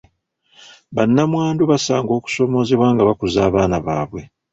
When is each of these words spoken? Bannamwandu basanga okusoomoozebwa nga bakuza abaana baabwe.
Bannamwandu 0.95 1.63
basanga 1.71 2.11
okusoomoozebwa 2.19 2.87
nga 2.93 3.03
bakuza 3.09 3.39
abaana 3.47 3.77
baabwe. 3.85 4.21